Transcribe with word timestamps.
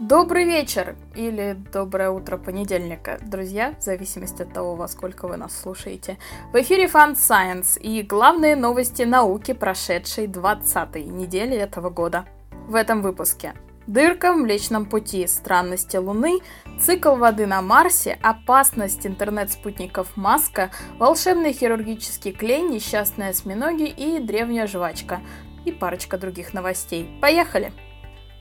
Добрый 0.00 0.44
вечер 0.44 0.96
или 1.14 1.56
доброе 1.72 2.10
утро 2.10 2.36
понедельника, 2.36 3.20
друзья, 3.22 3.76
в 3.78 3.82
зависимости 3.82 4.42
от 4.42 4.52
того, 4.52 4.74
во 4.74 4.88
сколько 4.88 5.28
вы 5.28 5.36
нас 5.36 5.56
слушаете. 5.56 6.18
В 6.52 6.60
эфире 6.60 6.86
Fun 6.86 7.12
Science 7.12 7.78
и 7.78 8.02
главные 8.02 8.56
новости 8.56 9.02
науки 9.02 9.52
прошедшей 9.52 10.26
20-й 10.26 11.04
недели 11.04 11.56
этого 11.56 11.90
года. 11.90 12.24
В 12.66 12.74
этом 12.74 13.02
выпуске. 13.02 13.54
Дырка 13.86 14.32
в 14.32 14.36
Млечном 14.36 14.86
Пути, 14.86 15.28
странности 15.28 15.96
Луны, 15.96 16.40
цикл 16.80 17.14
воды 17.14 17.46
на 17.46 17.62
Марсе, 17.62 18.18
опасность 18.20 19.06
интернет-спутников 19.06 20.16
Маска, 20.16 20.72
волшебный 20.98 21.52
хирургический 21.52 22.32
клей, 22.32 22.62
несчастные 22.62 23.30
осьминоги 23.30 23.86
и 23.86 24.18
древняя 24.18 24.66
жвачка. 24.66 25.20
И 25.64 25.70
парочка 25.70 26.18
других 26.18 26.52
новостей. 26.52 27.16
Поехали! 27.22 27.72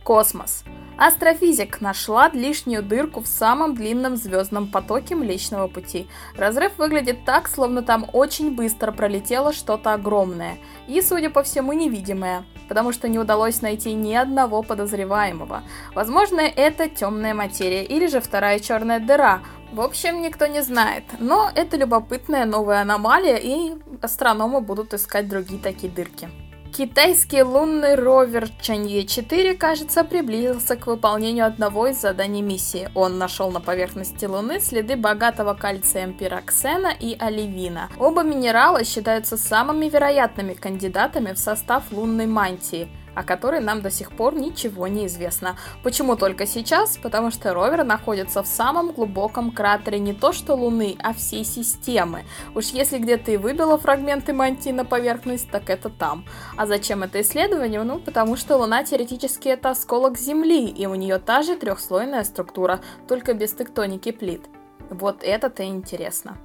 Космос. 0.03 0.63
Астрофизик 0.97 1.81
нашла 1.81 2.29
лишнюю 2.29 2.83
дырку 2.83 3.21
в 3.21 3.27
самом 3.27 3.75
длинном 3.75 4.15
звездном 4.15 4.67
потоке 4.67 5.15
Млечного 5.15 5.67
Пути. 5.67 6.07
Разрыв 6.37 6.77
выглядит 6.77 7.25
так, 7.25 7.47
словно 7.47 7.81
там 7.81 8.07
очень 8.13 8.55
быстро 8.55 8.91
пролетело 8.91 9.53
что-то 9.53 9.93
огромное 9.93 10.57
и, 10.87 11.01
судя 11.01 11.29
по 11.29 11.41
всему, 11.41 11.73
невидимое, 11.73 12.45
потому 12.67 12.91
что 12.91 13.07
не 13.07 13.17
удалось 13.17 13.61
найти 13.61 13.93
ни 13.93 14.13
одного 14.13 14.61
подозреваемого. 14.61 15.63
Возможно, 15.95 16.41
это 16.41 16.87
темная 16.87 17.33
материя 17.33 17.83
или 17.83 18.07
же 18.07 18.21
вторая 18.21 18.59
черная 18.59 18.99
дыра. 18.99 19.41
В 19.71 19.81
общем, 19.81 20.21
никто 20.21 20.45
не 20.45 20.61
знает, 20.61 21.03
но 21.17 21.49
это 21.55 21.77
любопытная 21.77 22.45
новая 22.45 22.81
аномалия, 22.81 23.37
и 23.37 23.73
астрономы 24.01 24.61
будут 24.61 24.93
искать 24.93 25.27
другие 25.27 25.59
такие 25.59 25.91
дырки. 25.91 26.29
Китайский 26.75 27.43
лунный 27.43 27.93
ровер 27.93 28.49
Чанье-4, 28.59 29.55
кажется, 29.57 30.03
приблизился 30.03 30.75
к 30.75 30.87
выполнению 30.87 31.45
одного 31.45 31.85
из 31.85 32.01
заданий 32.01 32.41
миссии. 32.41 32.89
Он 32.95 33.19
нашел 33.19 33.51
на 33.51 33.61
поверхности 33.61 34.25
Луны 34.25 34.59
следы 34.59 34.95
богатого 34.95 35.53
кальцием 35.53 36.13
пироксена 36.15 36.91
и 36.99 37.15
оливина. 37.19 37.91
Оба 37.99 38.23
минерала 38.23 38.83
считаются 38.83 39.37
самыми 39.37 39.85
вероятными 39.85 40.55
кандидатами 40.55 41.33
в 41.33 41.37
состав 41.37 41.83
лунной 41.91 42.25
мантии– 42.25 42.87
о 43.15 43.23
которой 43.23 43.59
нам 43.59 43.81
до 43.81 43.91
сих 43.91 44.11
пор 44.11 44.35
ничего 44.35 44.87
не 44.87 45.07
известно. 45.07 45.55
Почему 45.83 46.15
только 46.15 46.45
сейчас? 46.45 46.97
Потому 46.97 47.31
что 47.31 47.53
ровер 47.53 47.83
находится 47.83 48.43
в 48.43 48.47
самом 48.47 48.91
глубоком 48.91 49.51
кратере 49.51 49.99
не 49.99 50.13
то 50.13 50.33
что 50.33 50.55
Луны, 50.55 50.95
а 50.99 51.13
всей 51.13 51.45
системы. 51.45 52.23
Уж 52.55 52.67
если 52.67 52.97
где-то 52.97 53.31
и 53.31 53.37
выбило 53.37 53.77
фрагменты 53.77 54.33
мантии 54.33 54.71
на 54.71 54.85
поверхность, 54.85 55.49
так 55.49 55.69
это 55.69 55.89
там. 55.89 56.25
А 56.57 56.65
зачем 56.65 57.03
это 57.03 57.21
исследование? 57.21 57.81
Ну, 57.83 57.99
потому 57.99 58.35
что 58.35 58.57
Луна 58.57 58.83
теоретически 58.83 59.49
это 59.49 59.71
осколок 59.71 60.17
Земли, 60.17 60.67
и 60.67 60.85
у 60.85 60.95
нее 60.95 61.19
та 61.19 61.43
же 61.43 61.55
трехслойная 61.55 62.23
структура, 62.23 62.81
только 63.07 63.33
без 63.33 63.53
тектоники 63.53 64.11
плит. 64.11 64.43
Вот 64.89 65.23
это-то 65.23 65.63
интересно. 65.63 66.37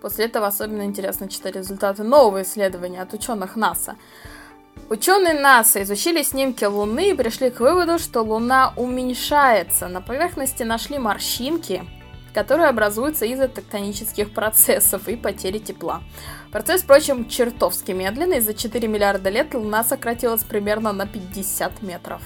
После 0.00 0.24
этого 0.26 0.46
особенно 0.48 0.82
интересно 0.82 1.28
читать 1.28 1.54
результаты 1.54 2.02
нового 2.02 2.42
исследования 2.42 3.02
от 3.02 3.12
ученых 3.14 3.56
НАСА. 3.56 3.96
Ученые 4.88 5.34
НАСА 5.34 5.82
изучили 5.82 6.22
снимки 6.22 6.64
Луны 6.64 7.10
и 7.10 7.14
пришли 7.14 7.50
к 7.50 7.60
выводу, 7.60 7.98
что 7.98 8.22
Луна 8.22 8.74
уменьшается. 8.76 9.88
На 9.88 10.00
поверхности 10.02 10.64
нашли 10.64 10.98
морщинки, 10.98 11.82
которые 12.34 12.68
образуются 12.68 13.24
из-за 13.24 13.48
тектонических 13.48 14.34
процессов 14.34 15.08
и 15.08 15.16
потери 15.16 15.58
тепла. 15.58 16.02
Процесс, 16.50 16.82
впрочем, 16.82 17.28
чертовски 17.28 17.92
медленный. 17.92 18.40
За 18.40 18.52
4 18.52 18.86
миллиарда 18.86 19.30
лет 19.30 19.54
Луна 19.54 19.82
сократилась 19.82 20.44
примерно 20.44 20.92
на 20.92 21.06
50 21.06 21.82
метров. 21.82 22.20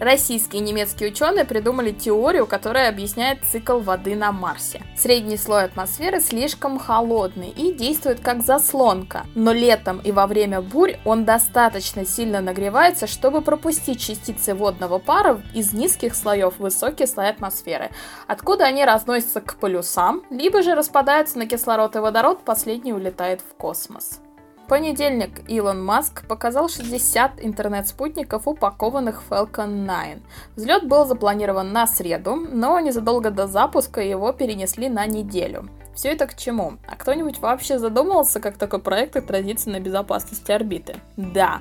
Российские 0.00 0.60
и 0.60 0.64
немецкие 0.64 1.10
ученые 1.10 1.44
придумали 1.44 1.92
теорию, 1.92 2.46
которая 2.46 2.88
объясняет 2.88 3.44
цикл 3.44 3.78
воды 3.78 4.16
на 4.16 4.32
Марсе. 4.32 4.82
Средний 4.96 5.36
слой 5.36 5.64
атмосферы 5.64 6.20
слишком 6.20 6.78
холодный 6.78 7.50
и 7.50 7.72
действует 7.72 8.20
как 8.20 8.42
заслонка, 8.42 9.24
но 9.34 9.52
летом 9.52 10.00
и 10.00 10.10
во 10.10 10.26
время 10.26 10.60
бурь 10.60 10.96
он 11.04 11.24
достаточно 11.24 12.04
сильно 12.04 12.40
нагревается, 12.40 13.06
чтобы 13.06 13.40
пропустить 13.40 14.00
частицы 14.00 14.54
водного 14.54 14.98
пара 14.98 15.40
из 15.54 15.72
низких 15.72 16.14
слоев 16.14 16.56
в 16.56 16.60
высокие 16.60 17.06
слои 17.06 17.28
атмосферы, 17.28 17.90
откуда 18.26 18.64
они 18.64 18.84
разносятся 18.84 19.40
к 19.40 19.56
полюсам, 19.56 20.22
либо 20.30 20.62
же 20.62 20.74
распадаются 20.74 21.38
на 21.38 21.46
кислород 21.46 21.94
и 21.96 22.00
водород, 22.00 22.44
последний 22.44 22.92
улетает 22.92 23.40
в 23.40 23.54
космос 23.54 24.20
понедельник 24.68 25.48
Илон 25.48 25.84
Маск 25.84 26.26
показал 26.26 26.68
60 26.68 27.44
интернет-спутников, 27.44 28.48
упакованных 28.48 29.22
в 29.22 29.30
Falcon 29.30 29.84
9. 29.84 30.22
Взлет 30.56 30.88
был 30.88 31.06
запланирован 31.06 31.72
на 31.72 31.86
среду, 31.86 32.36
но 32.36 32.80
незадолго 32.80 33.30
до 33.30 33.46
запуска 33.46 34.00
его 34.00 34.32
перенесли 34.32 34.88
на 34.88 35.06
неделю. 35.06 35.68
Все 35.94 36.08
это 36.08 36.26
к 36.26 36.36
чему? 36.36 36.74
А 36.88 36.96
кто-нибудь 36.96 37.38
вообще 37.38 37.78
задумывался, 37.78 38.40
как 38.40 38.58
такой 38.58 38.80
проект 38.80 39.16
отразится 39.16 39.70
на 39.70 39.78
безопасности 39.78 40.50
орбиты? 40.50 40.96
Да. 41.16 41.60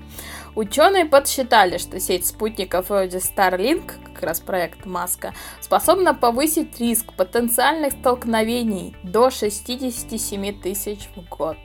Ученые 0.56 1.06
подсчитали, 1.06 1.78
что 1.78 2.00
сеть 2.00 2.25
спутников 2.25 2.90
вроде 2.90 3.20
Starlink, 3.20 3.91
как 4.14 4.24
раз 4.24 4.40
проект 4.40 4.85
Маска, 4.85 5.34
способна 5.62 6.16
повысить 6.16 6.80
риск 6.80 7.14
потенциальных 7.14 7.94
столкновений 7.94 8.96
до 9.03 9.30
67 9.30 10.62
тысяч 10.62 11.09
в 11.16 11.30
год. 11.30 11.58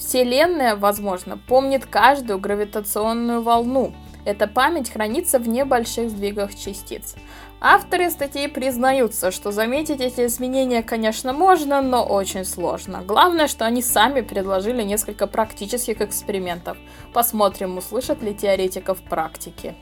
Вселенная, 0.00 0.76
возможно, 0.76 1.36
помнит 1.36 1.84
каждую 1.84 2.38
гравитационную 2.38 3.42
волну. 3.42 3.92
Эта 4.24 4.46
память 4.48 4.90
хранится 4.90 5.38
в 5.38 5.46
небольших 5.46 6.08
сдвигах 6.08 6.54
частиц. 6.54 7.16
Авторы 7.60 8.10
статьи 8.10 8.48
признаются, 8.48 9.30
что 9.30 9.52
заметить 9.52 10.00
эти 10.00 10.24
изменения, 10.24 10.82
конечно, 10.82 11.34
можно, 11.34 11.82
но 11.82 12.02
очень 12.02 12.46
сложно. 12.46 13.02
Главное, 13.02 13.46
что 13.46 13.66
они 13.66 13.82
сами 13.82 14.22
предложили 14.22 14.82
несколько 14.82 15.26
практических 15.26 16.00
экспериментов. 16.00 16.78
Посмотрим, 17.12 17.76
услышат 17.76 18.22
ли 18.22 18.34
теоретиков 18.34 19.02
практики. 19.02 19.74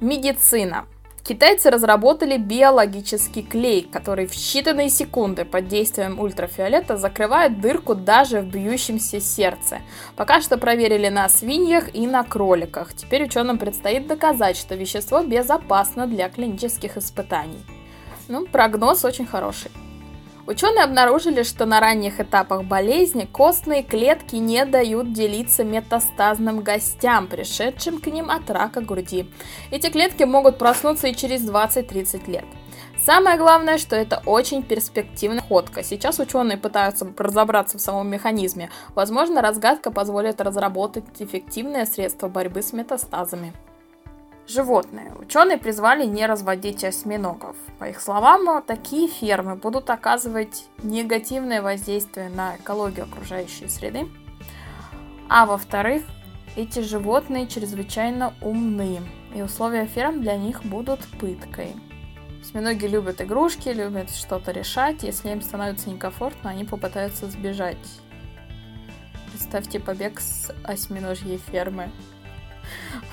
Медицина. 0.00 0.86
Китайцы 1.26 1.70
разработали 1.70 2.36
биологический 2.36 3.42
клей, 3.42 3.88
который 3.90 4.26
в 4.26 4.32
считанные 4.32 4.90
секунды 4.90 5.46
под 5.46 5.68
действием 5.68 6.20
ультрафиолета 6.20 6.98
закрывает 6.98 7.62
дырку 7.62 7.94
даже 7.94 8.40
в 8.40 8.48
бьющемся 8.48 9.20
сердце. 9.20 9.78
Пока 10.16 10.42
что 10.42 10.58
проверили 10.58 11.08
на 11.08 11.26
свиньях 11.30 11.94
и 11.94 12.06
на 12.06 12.24
кроликах. 12.24 12.92
Теперь 12.92 13.24
ученым 13.24 13.56
предстоит 13.56 14.06
доказать, 14.06 14.58
что 14.58 14.74
вещество 14.74 15.22
безопасно 15.22 16.06
для 16.06 16.28
клинических 16.28 16.98
испытаний. 16.98 17.64
Ну, 18.28 18.44
прогноз 18.44 19.02
очень 19.06 19.24
хороший. 19.24 19.70
Ученые 20.46 20.84
обнаружили, 20.84 21.42
что 21.42 21.64
на 21.64 21.80
ранних 21.80 22.20
этапах 22.20 22.64
болезни 22.64 23.24
костные 23.24 23.82
клетки 23.82 24.36
не 24.36 24.66
дают 24.66 25.14
делиться 25.14 25.64
метастазным 25.64 26.60
гостям, 26.60 27.28
пришедшим 27.28 27.98
к 27.98 28.06
ним 28.08 28.30
от 28.30 28.50
рака 28.50 28.82
груди. 28.82 29.30
Эти 29.70 29.88
клетки 29.88 30.24
могут 30.24 30.58
проснуться 30.58 31.08
и 31.08 31.14
через 31.14 31.48
20-30 31.48 32.30
лет. 32.30 32.44
Самое 33.02 33.38
главное, 33.38 33.78
что 33.78 33.96
это 33.96 34.22
очень 34.26 34.62
перспективная 34.62 35.40
ходка. 35.40 35.82
Сейчас 35.82 36.18
ученые 36.18 36.58
пытаются 36.58 37.06
разобраться 37.16 37.78
в 37.78 37.80
самом 37.80 38.08
механизме. 38.08 38.70
Возможно, 38.94 39.40
разгадка 39.40 39.90
позволит 39.90 40.42
разработать 40.42 41.04
эффективное 41.20 41.86
средство 41.86 42.28
борьбы 42.28 42.62
с 42.62 42.72
метастазами. 42.74 43.54
Животные. 44.46 45.12
Ученые 45.18 45.56
призвали 45.56 46.04
не 46.04 46.26
разводить 46.26 46.84
осьминогов. 46.84 47.56
По 47.78 47.84
их 47.84 48.00
словам, 48.00 48.62
такие 48.62 49.08
фермы 49.08 49.56
будут 49.56 49.88
оказывать 49.88 50.66
негативное 50.82 51.62
воздействие 51.62 52.28
на 52.28 52.56
экологию 52.56 53.06
окружающей 53.06 53.68
среды. 53.68 54.06
А 55.30 55.46
во-вторых, 55.46 56.02
эти 56.56 56.80
животные 56.80 57.46
чрезвычайно 57.46 58.34
умны, 58.42 59.00
и 59.34 59.40
условия 59.40 59.86
ферм 59.86 60.20
для 60.20 60.36
них 60.36 60.62
будут 60.62 61.00
пыткой. 61.18 61.74
Осьминоги 62.42 62.84
любят 62.84 63.22
игрушки, 63.22 63.70
любят 63.70 64.10
что-то 64.10 64.52
решать. 64.52 65.02
Если 65.02 65.30
им 65.30 65.40
становится 65.40 65.88
некомфортно, 65.88 66.50
они 66.50 66.64
попытаются 66.64 67.30
сбежать. 67.30 67.78
Представьте 69.30 69.80
побег 69.80 70.20
с 70.20 70.54
осьминожьей 70.64 71.38
фермы. 71.38 71.90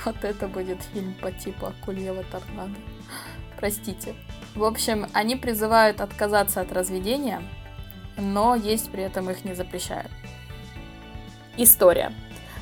Вот 0.06 0.24
это 0.24 0.48
будет 0.48 0.82
фильм 0.94 1.14
по 1.22 1.32
типу 1.32 1.68
Акульева 1.68 2.24
торнадо. 2.32 2.76
Простите. 3.58 4.16
В 4.56 4.64
общем, 4.64 5.08
они 5.14 5.36
призывают 5.36 6.02
отказаться 6.02 6.62
от 6.62 6.72
разведения, 6.72 7.42
но 8.18 8.56
есть 8.56 8.92
при 8.92 9.04
этом 9.04 9.30
их 9.30 9.46
не 9.46 9.54
запрещают. 9.54 10.12
История. 11.58 12.12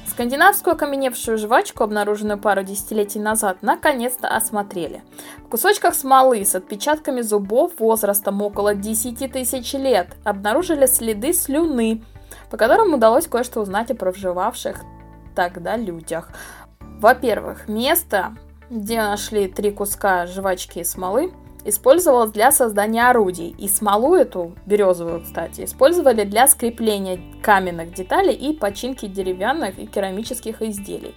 Скандинавскую 0.05 0.73
окаменевшую 0.73 1.37
жвачку, 1.37 1.83
обнаруженную 1.83 2.39
пару 2.39 2.63
десятилетий 2.63 3.19
назад, 3.19 3.59
наконец-то 3.61 4.27
осмотрели. 4.27 5.03
В 5.45 5.49
кусочках 5.49 5.93
смолы 5.93 6.43
с 6.43 6.55
отпечатками 6.55 7.21
зубов 7.21 7.79
возрастом 7.79 8.41
около 8.41 8.75
10 8.75 9.31
тысяч 9.31 9.73
лет 9.73 10.09
обнаружили 10.25 10.87
следы 10.87 11.31
слюны, 11.31 12.03
по 12.49 12.57
которым 12.57 12.93
удалось 12.93 13.27
кое-что 13.27 13.61
узнать 13.61 13.91
о 13.91 13.95
проживавших 13.95 14.81
тогда 15.35 15.77
людях. 15.77 16.31
Во-первых, 16.81 17.67
место 17.67 18.35
где 18.69 19.01
нашли 19.01 19.47
три 19.47 19.71
куска 19.71 20.27
жвачки 20.27 20.79
и 20.79 20.83
смолы, 20.83 21.33
использовалась 21.65 22.31
для 22.31 22.51
создания 22.51 23.09
орудий. 23.09 23.55
И 23.57 23.67
смолу 23.67 24.15
эту, 24.15 24.53
березовую, 24.65 25.23
кстати, 25.23 25.65
использовали 25.65 26.23
для 26.23 26.47
скрепления 26.47 27.19
каменных 27.41 27.93
деталей 27.93 28.33
и 28.33 28.53
починки 28.53 29.07
деревянных 29.07 29.77
и 29.79 29.85
керамических 29.85 30.61
изделий. 30.61 31.15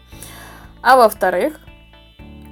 А 0.82 0.96
во-вторых, 0.96 1.60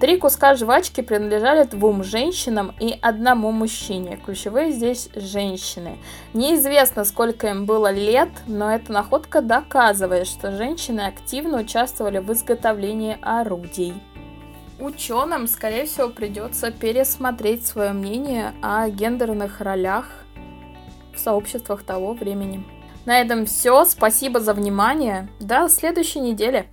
три 0.00 0.16
куска 0.16 0.54
жвачки 0.54 1.02
принадлежали 1.02 1.64
двум 1.64 2.02
женщинам 2.02 2.74
и 2.80 2.98
одному 3.00 3.52
мужчине. 3.52 4.18
Ключевые 4.24 4.72
здесь 4.72 5.10
женщины. 5.14 5.98
Неизвестно, 6.32 7.04
сколько 7.04 7.48
им 7.48 7.66
было 7.66 7.92
лет, 7.92 8.30
но 8.46 8.74
эта 8.74 8.92
находка 8.92 9.42
доказывает, 9.42 10.26
что 10.26 10.50
женщины 10.50 11.02
активно 11.02 11.60
участвовали 11.60 12.18
в 12.18 12.32
изготовлении 12.32 13.18
орудий 13.22 13.94
ученым, 14.80 15.46
скорее 15.46 15.86
всего, 15.86 16.08
придется 16.08 16.70
пересмотреть 16.70 17.66
свое 17.66 17.92
мнение 17.92 18.52
о 18.62 18.88
гендерных 18.88 19.60
ролях 19.60 20.06
в 21.14 21.18
сообществах 21.18 21.82
того 21.82 22.14
времени. 22.14 22.64
На 23.04 23.20
этом 23.20 23.46
все. 23.46 23.84
Спасибо 23.84 24.40
за 24.40 24.54
внимание. 24.54 25.28
До 25.40 25.68
следующей 25.68 26.20
недели. 26.20 26.66